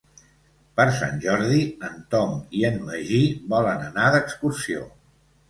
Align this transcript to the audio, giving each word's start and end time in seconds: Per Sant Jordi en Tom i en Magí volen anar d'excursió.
Per 0.79 0.85
Sant 0.95 1.19
Jordi 1.25 1.59
en 1.89 1.99
Tom 2.15 2.33
i 2.61 2.65
en 2.71 2.81
Magí 2.89 3.21
volen 3.53 3.87
anar 3.91 4.09
d'excursió. 4.19 4.83